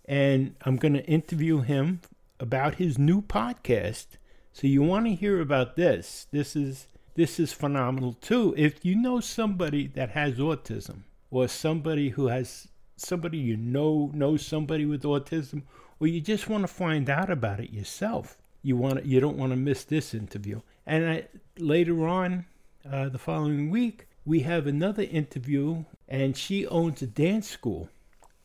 and 0.04 0.56
I'm 0.62 0.78
going 0.78 0.94
to 0.94 1.06
interview 1.06 1.60
him 1.60 2.00
about 2.40 2.74
his 2.74 2.98
new 2.98 3.22
podcast. 3.22 4.06
So 4.52 4.66
you 4.66 4.82
want 4.82 5.06
to 5.06 5.14
hear 5.14 5.40
about 5.40 5.76
this? 5.76 6.26
This 6.32 6.56
is 6.56 6.88
this 7.14 7.38
is 7.38 7.52
phenomenal 7.52 8.14
too. 8.14 8.52
If 8.56 8.84
you 8.84 8.96
know 8.96 9.20
somebody 9.20 9.86
that 9.86 10.10
has 10.10 10.38
autism 10.38 11.02
or 11.30 11.48
somebody 11.48 12.10
who 12.10 12.28
has 12.28 12.68
somebody 12.96 13.38
you 13.38 13.56
know 13.56 14.10
knows 14.12 14.44
somebody 14.44 14.84
with 14.84 15.02
autism 15.02 15.62
or 16.00 16.06
you 16.06 16.20
just 16.20 16.48
want 16.48 16.62
to 16.62 16.68
find 16.68 17.10
out 17.10 17.30
about 17.30 17.60
it 17.60 17.70
yourself, 17.70 18.38
you 18.62 18.76
want 18.76 18.98
to, 18.98 19.06
you 19.06 19.20
don't 19.20 19.36
want 19.36 19.52
to 19.52 19.56
miss 19.56 19.84
this 19.84 20.14
interview. 20.14 20.60
And 20.86 21.08
I, 21.08 21.28
later 21.58 22.06
on 22.06 22.46
uh, 22.90 23.08
the 23.08 23.18
following 23.18 23.70
week, 23.70 24.06
we 24.24 24.40
have 24.40 24.66
another 24.66 25.02
interview 25.02 25.84
and 26.08 26.36
she 26.36 26.66
owns 26.66 27.02
a 27.02 27.06
dance 27.06 27.48
school 27.48 27.88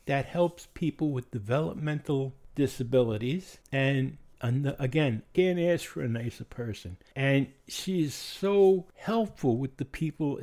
that 0.05 0.25
helps 0.25 0.67
people 0.73 1.11
with 1.11 1.31
developmental 1.31 2.33
disabilities 2.55 3.59
and 3.71 4.17
again, 4.43 5.23
can't 5.33 5.59
ask 5.59 5.85
for 5.85 6.01
a 6.01 6.07
nicer 6.09 6.43
person. 6.43 6.97
And 7.15 7.47
she's 7.67 8.13
so 8.13 8.87
helpful 8.95 9.57
with 9.57 9.77
the 9.77 9.85
people 9.85 10.39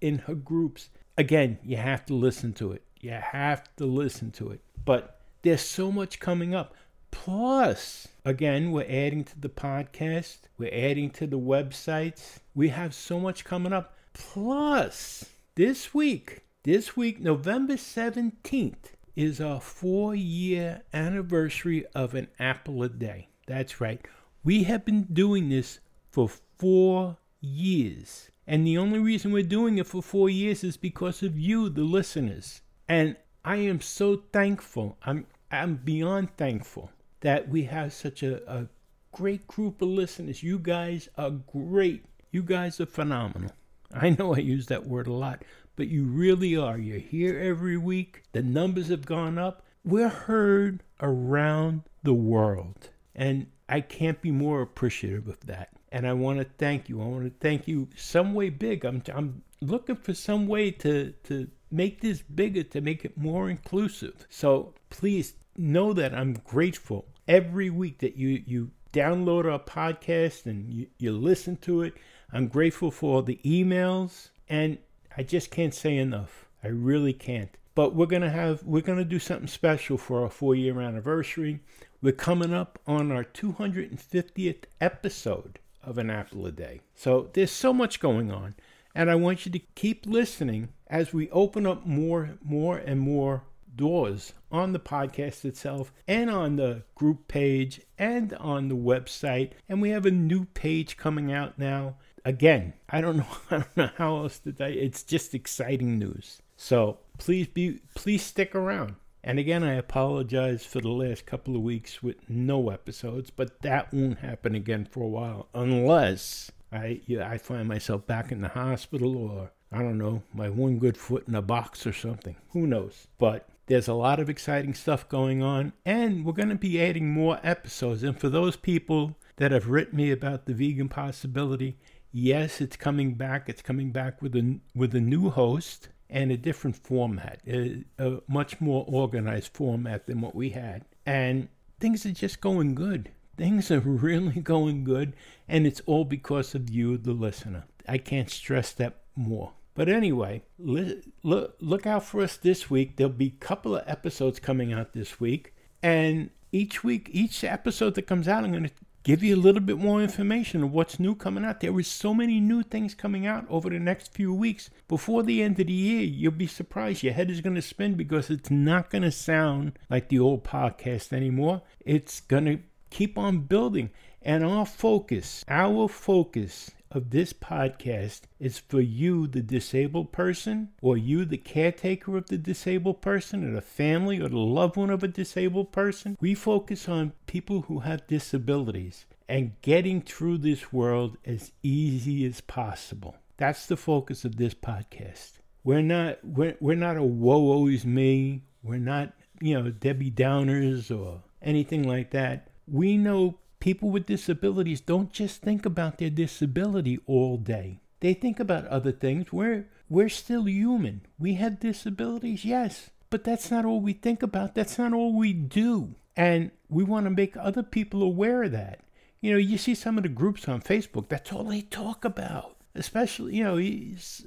in 0.00 0.18
her 0.18 0.34
groups. 0.34 0.88
Again, 1.18 1.58
you 1.62 1.76
have 1.76 2.04
to 2.06 2.14
listen 2.14 2.52
to 2.54 2.72
it. 2.72 2.82
You 3.00 3.12
have 3.12 3.74
to 3.76 3.86
listen 3.86 4.30
to 4.32 4.50
it. 4.50 4.60
But 4.84 5.20
there's 5.42 5.62
so 5.62 5.90
much 5.90 6.20
coming 6.20 6.54
up. 6.54 6.74
Plus, 7.10 8.08
again, 8.24 8.72
we're 8.72 8.82
adding 8.82 9.24
to 9.24 9.40
the 9.40 9.48
podcast, 9.48 10.38
we're 10.58 10.72
adding 10.72 11.10
to 11.10 11.26
the 11.26 11.38
websites. 11.38 12.38
We 12.54 12.68
have 12.68 12.94
so 12.94 13.18
much 13.18 13.44
coming 13.44 13.72
up. 13.72 13.96
Plus, 14.12 15.24
this 15.54 15.94
week, 15.94 16.42
this 16.64 16.96
week, 16.96 17.20
November 17.20 17.74
17th, 17.74 18.92
is 19.14 19.40
our 19.40 19.60
four 19.60 20.14
year 20.14 20.82
anniversary 20.92 21.86
of 21.94 22.14
an 22.14 22.28
apple 22.38 22.82
a 22.82 22.88
day. 22.88 23.28
That's 23.46 23.80
right. 23.80 24.04
We 24.44 24.64
have 24.64 24.84
been 24.84 25.04
doing 25.04 25.48
this 25.48 25.80
for 26.10 26.28
four 26.58 27.16
years. 27.40 28.30
And 28.46 28.66
the 28.66 28.78
only 28.78 28.98
reason 28.98 29.32
we're 29.32 29.42
doing 29.42 29.78
it 29.78 29.86
for 29.86 30.02
four 30.02 30.30
years 30.30 30.62
is 30.62 30.76
because 30.76 31.22
of 31.22 31.38
you, 31.38 31.68
the 31.68 31.82
listeners. 31.82 32.60
And 32.88 33.16
I 33.44 33.56
am 33.56 33.80
so 33.80 34.22
thankful. 34.32 34.98
I'm, 35.02 35.26
I'm 35.50 35.76
beyond 35.76 36.36
thankful 36.36 36.90
that 37.20 37.48
we 37.48 37.64
have 37.64 37.92
such 37.92 38.22
a, 38.22 38.48
a 38.50 38.68
great 39.12 39.46
group 39.48 39.82
of 39.82 39.88
listeners. 39.88 40.42
You 40.42 40.58
guys 40.58 41.08
are 41.16 41.30
great. 41.30 42.04
You 42.30 42.42
guys 42.42 42.80
are 42.80 42.86
phenomenal. 42.86 43.50
I 43.92 44.10
know 44.10 44.34
I 44.34 44.38
use 44.38 44.66
that 44.66 44.86
word 44.86 45.06
a 45.06 45.12
lot, 45.12 45.42
but 45.74 45.88
you 45.88 46.04
really 46.04 46.56
are. 46.56 46.78
You're 46.78 46.98
here 46.98 47.38
every 47.38 47.76
week. 47.76 48.22
The 48.32 48.42
numbers 48.42 48.88
have 48.88 49.06
gone 49.06 49.38
up. 49.38 49.64
We're 49.84 50.08
heard 50.08 50.82
around 51.00 51.82
the 52.02 52.14
world. 52.14 52.90
And 53.14 53.46
I 53.68 53.80
can't 53.80 54.20
be 54.20 54.30
more 54.30 54.60
appreciative 54.60 55.28
of 55.28 55.40
that. 55.46 55.70
And 55.96 56.06
I 56.06 56.12
want 56.12 56.40
to 56.40 56.44
thank 56.58 56.90
you. 56.90 57.00
I 57.00 57.06
want 57.06 57.24
to 57.24 57.32
thank 57.40 57.66
you 57.66 57.88
some 57.96 58.34
way 58.34 58.50
big. 58.50 58.84
I'm, 58.84 59.02
I'm 59.14 59.42
looking 59.62 59.96
for 59.96 60.12
some 60.12 60.46
way 60.46 60.70
to, 60.72 61.12
to 61.24 61.48
make 61.70 62.02
this 62.02 62.20
bigger, 62.20 62.64
to 62.64 62.82
make 62.82 63.06
it 63.06 63.16
more 63.16 63.48
inclusive. 63.48 64.26
So 64.28 64.74
please 64.90 65.32
know 65.56 65.94
that 65.94 66.12
I'm 66.12 66.34
grateful 66.34 67.06
every 67.26 67.70
week 67.70 68.00
that 68.00 68.14
you, 68.14 68.42
you 68.44 68.72
download 68.92 69.50
our 69.50 69.58
podcast 69.58 70.44
and 70.44 70.70
you, 70.70 70.86
you 70.98 71.12
listen 71.12 71.56
to 71.62 71.80
it. 71.80 71.94
I'm 72.30 72.48
grateful 72.48 72.90
for 72.90 73.14
all 73.14 73.22
the 73.22 73.40
emails. 73.42 74.28
And 74.50 74.76
I 75.16 75.22
just 75.22 75.50
can't 75.50 75.72
say 75.72 75.96
enough. 75.96 76.44
I 76.62 76.68
really 76.68 77.14
can't. 77.14 77.56
But 77.74 77.94
we're 77.94 78.04
gonna 78.04 78.28
have 78.28 78.62
we're 78.64 78.82
gonna 78.82 79.02
do 79.02 79.18
something 79.18 79.48
special 79.48 79.96
for 79.96 80.24
our 80.24 80.30
four 80.30 80.54
year 80.54 80.78
anniversary. 80.78 81.60
We're 82.02 82.12
coming 82.12 82.52
up 82.52 82.78
on 82.86 83.10
our 83.10 83.24
250th 83.24 84.64
episode 84.78 85.58
of 85.86 85.96
An 85.98 86.10
Apple 86.10 86.44
a 86.46 86.52
Day. 86.52 86.80
So 86.94 87.30
there's 87.32 87.52
so 87.52 87.72
much 87.72 88.00
going 88.00 88.30
on. 88.30 88.54
And 88.94 89.10
I 89.10 89.14
want 89.14 89.44
you 89.44 89.52
to 89.52 89.58
keep 89.74 90.06
listening 90.06 90.70
as 90.86 91.12
we 91.12 91.30
open 91.30 91.66
up 91.66 91.86
more, 91.86 92.38
more 92.42 92.78
and 92.78 92.98
more 92.98 93.44
doors 93.76 94.32
on 94.50 94.72
the 94.72 94.80
podcast 94.80 95.44
itself 95.44 95.92
and 96.08 96.30
on 96.30 96.56
the 96.56 96.82
group 96.94 97.28
page 97.28 97.80
and 97.98 98.32
on 98.34 98.68
the 98.68 98.76
website. 98.76 99.50
And 99.68 99.82
we 99.82 99.90
have 99.90 100.06
a 100.06 100.10
new 100.10 100.46
page 100.46 100.96
coming 100.96 101.32
out 101.32 101.58
now. 101.58 101.96
Again, 102.24 102.72
I 102.88 103.00
don't 103.00 103.18
know, 103.18 103.26
I 103.50 103.56
don't 103.58 103.76
know 103.76 103.90
how 103.96 104.16
else 104.16 104.38
to 104.40 104.52
tell. 104.52 104.68
It's 104.68 105.02
just 105.02 105.34
exciting 105.34 105.98
news. 105.98 106.40
So 106.56 106.98
please 107.18 107.46
be 107.46 107.80
please 107.94 108.22
stick 108.22 108.54
around. 108.54 108.96
And 109.26 109.40
again, 109.40 109.64
I 109.64 109.74
apologize 109.74 110.64
for 110.64 110.80
the 110.80 110.88
last 110.88 111.26
couple 111.26 111.56
of 111.56 111.62
weeks 111.62 112.00
with 112.00 112.30
no 112.30 112.70
episodes, 112.70 113.28
but 113.28 113.60
that 113.62 113.92
won't 113.92 114.20
happen 114.20 114.54
again 114.54 114.84
for 114.88 115.02
a 115.02 115.08
while 115.08 115.48
unless 115.52 116.52
I 116.72 117.00
I 117.20 117.36
find 117.36 117.66
myself 117.66 118.06
back 118.06 118.30
in 118.30 118.40
the 118.40 118.50
hospital 118.50 119.16
or 119.16 119.50
I 119.72 119.78
don't 119.82 119.98
know, 119.98 120.22
my 120.32 120.48
one 120.48 120.78
good 120.78 120.96
foot 120.96 121.26
in 121.26 121.34
a 121.34 121.42
box 121.42 121.88
or 121.88 121.92
something. 121.92 122.36
Who 122.50 122.68
knows? 122.68 123.08
But 123.18 123.48
there's 123.66 123.88
a 123.88 123.94
lot 123.94 124.20
of 124.20 124.30
exciting 124.30 124.74
stuff 124.74 125.08
going 125.08 125.42
on, 125.42 125.72
and 125.84 126.24
we're 126.24 126.32
going 126.32 126.50
to 126.50 126.54
be 126.54 126.80
adding 126.80 127.10
more 127.10 127.40
episodes. 127.42 128.04
And 128.04 128.16
for 128.16 128.28
those 128.28 128.54
people 128.54 129.16
that 129.38 129.50
have 129.50 129.68
written 129.68 129.96
me 129.96 130.12
about 130.12 130.46
the 130.46 130.54
vegan 130.54 130.88
possibility, 130.88 131.78
yes, 132.12 132.60
it's 132.60 132.76
coming 132.76 133.14
back. 133.14 133.48
It's 133.48 133.60
coming 133.60 133.90
back 133.90 134.22
with 134.22 134.36
a 134.36 134.60
with 134.72 134.94
a 134.94 135.00
new 135.00 135.30
host 135.30 135.88
and 136.08 136.30
a 136.30 136.36
different 136.36 136.76
format, 136.76 137.40
a, 137.46 137.84
a 137.98 138.20
much 138.28 138.60
more 138.60 138.84
organized 138.88 139.52
format 139.52 140.06
than 140.06 140.20
what 140.20 140.34
we 140.34 140.50
had. 140.50 140.84
And 141.04 141.48
things 141.80 142.06
are 142.06 142.12
just 142.12 142.40
going 142.40 142.74
good. 142.74 143.10
Things 143.36 143.70
are 143.70 143.80
really 143.84 144.40
going 144.40 144.84
good, 144.84 145.14
and 145.48 145.66
it's 145.66 145.82
all 145.86 146.04
because 146.04 146.54
of 146.54 146.70
you, 146.70 146.96
the 146.96 147.12
listener. 147.12 147.64
I 147.88 147.98
can't 147.98 148.30
stress 148.30 148.72
that 148.72 149.02
more. 149.14 149.52
But 149.74 149.88
anyway, 149.90 150.42
li- 150.58 151.02
look, 151.22 151.56
look 151.60 151.86
out 151.86 152.04
for 152.04 152.22
us 152.22 152.36
this 152.36 152.70
week. 152.70 152.96
There'll 152.96 153.12
be 153.12 153.34
a 153.38 153.44
couple 153.44 153.76
of 153.76 153.84
episodes 153.86 154.40
coming 154.40 154.72
out 154.72 154.94
this 154.94 155.20
week. 155.20 155.54
And 155.82 156.30
each 156.50 156.82
week, 156.82 157.10
each 157.12 157.44
episode 157.44 157.94
that 157.96 158.06
comes 158.06 158.26
out, 158.26 158.42
I'm 158.42 158.52
going 158.52 158.64
to 158.64 158.70
give 159.06 159.22
you 159.22 159.36
a 159.36 159.38
little 159.38 159.60
bit 159.60 159.78
more 159.78 160.02
information 160.02 160.64
of 160.64 160.72
what's 160.72 160.98
new 160.98 161.14
coming 161.14 161.44
out. 161.44 161.60
There 161.60 161.78
is 161.78 161.86
so 161.86 162.12
many 162.12 162.40
new 162.40 162.64
things 162.64 162.92
coming 162.92 163.24
out 163.24 163.46
over 163.48 163.70
the 163.70 163.78
next 163.78 164.12
few 164.12 164.34
weeks. 164.34 164.68
Before 164.88 165.22
the 165.22 165.44
end 165.44 165.60
of 165.60 165.68
the 165.68 165.72
year, 165.72 166.02
you'll 166.02 166.32
be 166.32 166.48
surprised. 166.48 167.04
Your 167.04 167.12
head 167.12 167.30
is 167.30 167.40
going 167.40 167.54
to 167.54 167.62
spin 167.62 167.94
because 167.94 168.30
it's 168.30 168.50
not 168.50 168.90
going 168.90 169.04
to 169.04 169.12
sound 169.12 169.78
like 169.88 170.08
the 170.08 170.18
old 170.18 170.42
podcast 170.42 171.12
anymore. 171.12 171.62
It's 171.78 172.18
going 172.18 172.46
to 172.46 172.58
keep 172.90 173.16
on 173.16 173.42
building. 173.42 173.90
And 174.22 174.44
our 174.44 174.66
focus, 174.66 175.44
our 175.46 175.86
focus 175.86 176.72
of 176.90 177.10
this 177.10 177.32
podcast 177.32 178.22
is 178.38 178.58
for 178.58 178.80
you, 178.80 179.26
the 179.26 179.42
disabled 179.42 180.12
person, 180.12 180.70
or 180.80 180.96
you, 180.96 181.24
the 181.24 181.36
caretaker 181.36 182.16
of 182.16 182.26
the 182.26 182.38
disabled 182.38 183.00
person, 183.00 183.48
or 183.48 183.54
the 183.54 183.60
family 183.60 184.20
or 184.20 184.28
the 184.28 184.38
loved 184.38 184.76
one 184.76 184.90
of 184.90 185.02
a 185.02 185.08
disabled 185.08 185.72
person. 185.72 186.16
We 186.20 186.34
focus 186.34 186.88
on 186.88 187.12
people 187.26 187.62
who 187.62 187.80
have 187.80 188.06
disabilities 188.06 189.06
and 189.28 189.60
getting 189.62 190.00
through 190.00 190.38
this 190.38 190.72
world 190.72 191.18
as 191.24 191.52
easy 191.62 192.24
as 192.24 192.40
possible. 192.40 193.16
That's 193.36 193.66
the 193.66 193.76
focus 193.76 194.24
of 194.24 194.36
this 194.36 194.54
podcast. 194.54 195.32
We're 195.64 195.82
not 195.82 196.18
we're, 196.24 196.56
we're 196.60 196.76
not 196.76 196.96
a 196.96 197.02
woe 197.02 197.50
always 197.50 197.84
me. 197.84 198.42
We're 198.62 198.78
not, 198.78 199.12
you 199.40 199.54
know, 199.54 199.70
Debbie 199.70 200.10
Downers 200.10 200.96
or 200.96 201.22
anything 201.42 201.86
like 201.86 202.10
that. 202.12 202.48
We 202.66 202.96
know 202.96 203.38
people 203.60 203.90
with 203.90 204.06
disabilities 204.06 204.80
don't 204.80 205.12
just 205.12 205.42
think 205.42 205.66
about 205.66 205.98
their 205.98 206.10
disability 206.10 206.98
all 207.06 207.36
day. 207.36 207.80
They 208.00 208.14
think 208.14 208.38
about 208.38 208.66
other 208.66 208.92
things. 208.92 209.32
We're, 209.32 209.66
we're 209.88 210.08
still 210.08 210.48
human. 210.48 211.02
We 211.18 211.34
have 211.34 211.60
disabilities, 211.60 212.44
yes, 212.44 212.90
but 213.10 213.24
that's 213.24 213.50
not 213.50 213.64
all 213.64 213.80
we 213.80 213.92
think 213.92 214.22
about. 214.22 214.54
That's 214.54 214.78
not 214.78 214.92
all 214.92 215.16
we 215.16 215.32
do. 215.32 215.94
And 216.16 216.50
we 216.68 216.84
want 216.84 217.04
to 217.06 217.10
make 217.10 217.36
other 217.36 217.62
people 217.62 218.02
aware 218.02 218.44
of 218.44 218.52
that. 218.52 218.80
You 219.20 219.32
know, 219.32 219.38
you 219.38 219.58
see 219.58 219.74
some 219.74 219.96
of 219.96 220.02
the 220.02 220.08
groups 220.08 220.48
on 220.48 220.60
Facebook, 220.60 221.08
that's 221.08 221.32
all 221.32 221.44
they 221.44 221.62
talk 221.62 222.04
about. 222.04 222.55
Especially, 222.76 223.34
you 223.34 223.42
know, 223.42 223.58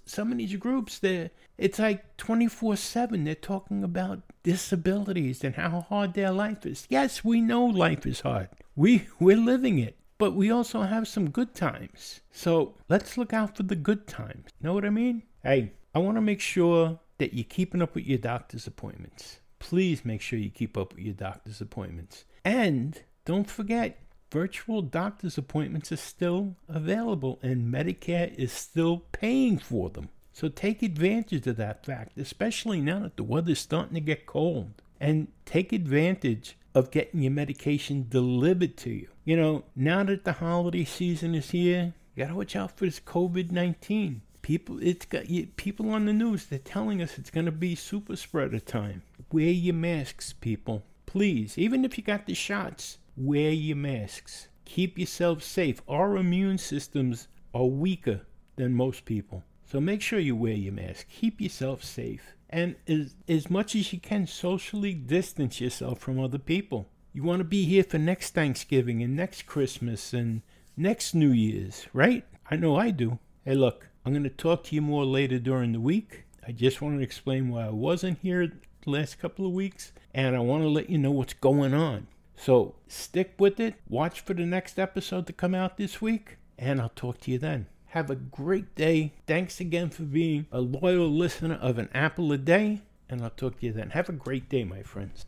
some 0.06 0.32
of 0.32 0.38
these 0.38 0.56
groups, 0.56 1.00
they 1.00 1.30
it's 1.58 1.80
like 1.80 2.18
24 2.18 2.78
7. 2.78 3.24
They're 3.24 3.36
talking 3.36 3.84
about 3.84 4.22
disabilities 4.44 5.44
and 5.44 5.56
how 5.56 5.82
hard 5.82 6.14
their 6.14 6.32
life 6.32 6.66
is. 6.66 6.88
Yes, 6.90 7.24
we 7.24 7.42
know 7.42 7.66
life 7.66 8.06
is 8.06 8.22
hard. 8.22 8.50
We, 8.76 9.08
we're 9.20 9.38
living 9.38 9.80
it. 9.80 9.98
But 10.18 10.34
we 10.34 10.52
also 10.52 10.82
have 10.82 11.08
some 11.08 11.30
good 11.30 11.56
times. 11.56 12.20
So 12.32 12.76
let's 12.90 13.18
look 13.18 13.32
out 13.32 13.56
for 13.56 13.64
the 13.64 13.76
good 13.76 14.06
times. 14.06 14.50
Know 14.62 14.74
what 14.74 14.84
I 14.84 14.90
mean? 14.90 15.24
Hey, 15.44 15.72
I 15.96 16.00
want 16.00 16.18
to 16.18 16.22
make 16.22 16.42
sure 16.42 17.00
that 17.20 17.34
you're 17.34 17.46
keeping 17.46 17.82
up 17.82 17.96
with 17.96 18.06
your 18.06 18.18
doctor's 18.18 18.68
appointments. 18.68 19.40
Please 19.60 20.04
make 20.04 20.22
sure 20.22 20.38
you 20.38 20.50
keep 20.50 20.78
up 20.78 20.94
with 20.94 21.06
your 21.06 21.14
doctor's 21.14 21.62
appointments. 21.62 22.26
And 22.44 23.02
don't 23.24 23.50
forget, 23.50 23.98
virtual 24.32 24.82
doctor's 24.82 25.38
appointments 25.38 25.92
are 25.92 25.98
still 25.98 26.56
available 26.68 27.40
and 27.42 27.74
Medicare 27.74 28.34
is 28.36 28.52
still 28.52 29.04
paying 29.12 29.58
for 29.58 29.90
them. 29.90 30.10
So 30.34 30.48
take 30.48 30.82
advantage 30.84 31.48
of 31.48 31.58
that 31.58 31.86
fact, 31.86 32.18
especially 32.18 32.80
now 32.80 33.00
that 33.00 33.18
the 33.18 33.24
weather's 33.24 33.60
starting 33.60 33.96
to 33.96 34.02
get 34.02 34.26
cold. 34.26 34.72
And 35.02 35.28
take 35.46 35.72
advantage 35.74 36.58
of 36.76 36.92
getting 36.92 37.22
your 37.22 37.32
medication 37.32 38.06
delivered 38.10 38.78
to 38.78 38.90
you. 38.90 39.08
You 39.26 39.38
know, 39.38 39.64
now 39.76 40.04
that 40.04 40.24
the 40.26 40.34
holiday 40.34 40.84
season 40.86 41.36
is 41.36 41.52
here, 41.52 41.94
You 42.16 42.26
gotta 42.26 42.36
watch 42.36 42.56
out 42.56 42.78
for 42.78 42.86
this 42.86 43.00
COVID 43.00 43.52
19. 43.52 44.22
People, 44.42 44.80
it's 44.82 45.06
got 45.06 45.26
people 45.56 45.92
on 45.92 46.06
the 46.06 46.14
news. 46.14 46.46
They're 46.46 46.60
telling 46.60 47.02
us 47.02 47.18
it's 47.18 47.30
gonna 47.30 47.52
be 47.52 47.76
super 47.76 48.16
spreader 48.16 48.60
time. 48.60 49.04
Wear 49.32 49.46
your 49.46 49.76
masks, 49.76 50.34
people. 50.34 50.84
Please, 51.06 51.58
even 51.58 51.86
if 51.86 51.98
you 51.98 52.04
got 52.04 52.26
the 52.26 52.34
shots, 52.34 52.98
wear 53.20 53.52
your 53.52 53.76
masks. 53.76 54.48
Keep 54.64 54.98
yourself 54.98 55.44
safe. 55.44 55.82
Our 55.90 56.16
immune 56.16 56.58
systems 56.58 57.28
are 57.54 57.66
weaker 57.66 58.22
than 58.56 58.74
most 58.74 59.04
people. 59.04 59.44
So 59.66 59.82
make 59.82 60.02
sure 60.02 60.20
you 60.20 60.36
wear 60.36 60.54
your 60.54 60.74
mask. 60.74 61.08
Keep 61.10 61.42
yourself 61.42 61.84
safe. 61.84 62.34
And 62.50 62.76
as, 62.88 63.16
as 63.28 63.50
much 63.50 63.76
as 63.76 63.92
you 63.92 64.00
can, 64.00 64.26
socially 64.26 64.94
distance 64.94 65.60
yourself 65.60 66.00
from 66.00 66.20
other 66.20 66.38
people. 66.38 66.88
You 67.14 67.24
want 67.24 67.40
to 67.40 67.44
be 67.44 67.66
here 67.66 67.84
for 67.84 67.98
next 67.98 68.34
Thanksgiving 68.34 69.04
and 69.04 69.16
next 69.16 69.46
Christmas 69.46 70.14
and 70.14 70.42
next 70.78 71.14
New 71.14 71.32
Year's, 71.32 71.88
right? 71.92 72.24
I 72.50 72.56
know 72.56 72.78
I 72.78 72.92
do. 72.92 73.20
Hey, 73.44 73.56
look, 73.56 73.90
I'm 74.06 74.14
going 74.14 74.24
to 74.24 74.30
talk 74.30 74.64
to 74.66 74.76
you 74.76 74.82
more 74.82 75.06
later 75.06 75.40
during 75.40 75.74
the 75.74 75.82
week. 75.82 76.24
I 76.48 76.54
just 76.54 76.82
want 76.82 76.98
to 76.98 77.04
explain 77.04 77.50
why 77.50 77.66
I 77.66 77.72
wasn't 77.72 78.20
here 78.22 78.48
the 78.48 78.90
last 78.90 79.20
couple 79.20 79.46
of 79.46 79.52
weeks, 79.52 79.92
and 80.14 80.36
I 80.36 80.40
want 80.40 80.64
to 80.64 80.70
let 80.70 80.90
you 80.90 80.98
know 80.98 81.12
what's 81.12 81.34
going 81.34 81.74
on. 81.74 82.08
So 82.40 82.76
stick 82.88 83.34
with 83.38 83.60
it. 83.60 83.76
Watch 83.90 84.22
for 84.22 84.34
the 84.34 84.46
next 84.46 84.80
episode 84.80 85.28
to 85.28 85.34
come 85.34 85.54
out 85.54 85.76
this 85.78 86.02
week, 86.02 86.38
and 86.58 86.80
I'll 86.80 86.94
talk 86.96 87.20
to 87.22 87.32
you 87.32 87.38
then. 87.38 87.66
Have 87.88 88.10
a 88.10 88.16
great 88.16 88.76
day. 88.76 89.12
Thanks 89.28 89.60
again 89.60 89.90
for 89.90 90.04
being 90.04 90.46
a 90.52 90.62
loyal 90.62 91.10
listener 91.10 91.56
of 91.56 91.78
an 91.78 91.90
apple 91.94 92.32
a 92.32 92.38
day, 92.38 92.84
and 93.10 93.22
I'll 93.22 93.32
talk 93.32 93.60
to 93.60 93.66
you 93.66 93.74
then. 93.74 93.90
Have 93.90 94.08
a 94.08 94.14
great 94.14 94.48
day, 94.48 94.64
my 94.64 94.84
friends. 94.84 95.26